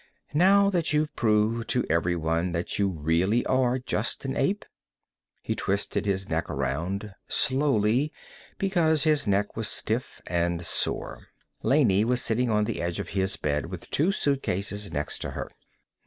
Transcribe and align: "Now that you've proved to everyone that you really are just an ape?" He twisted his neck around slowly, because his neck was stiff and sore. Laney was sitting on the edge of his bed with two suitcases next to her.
"Now 0.33 0.71
that 0.71 0.93
you've 0.93 1.15
proved 1.15 1.69
to 1.69 1.85
everyone 1.87 2.53
that 2.53 2.79
you 2.79 2.89
really 2.89 3.45
are 3.45 3.77
just 3.77 4.25
an 4.25 4.35
ape?" 4.35 4.65
He 5.43 5.53
twisted 5.53 6.07
his 6.07 6.27
neck 6.27 6.49
around 6.49 7.13
slowly, 7.27 8.11
because 8.57 9.03
his 9.03 9.27
neck 9.27 9.55
was 9.55 9.67
stiff 9.67 10.19
and 10.25 10.65
sore. 10.65 11.27
Laney 11.61 12.03
was 12.03 12.19
sitting 12.19 12.49
on 12.49 12.63
the 12.63 12.81
edge 12.81 12.99
of 12.99 13.09
his 13.09 13.37
bed 13.37 13.67
with 13.67 13.91
two 13.91 14.11
suitcases 14.11 14.91
next 14.91 15.19
to 15.19 15.29
her. 15.37 15.51